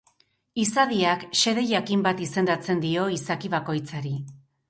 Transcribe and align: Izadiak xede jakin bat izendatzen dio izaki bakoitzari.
Izadiak 0.61 1.25
xede 1.41 1.65
jakin 1.73 2.07
bat 2.09 2.25
izendatzen 2.27 2.81
dio 2.87 3.05
izaki 3.19 3.55
bakoitzari. 3.57 4.17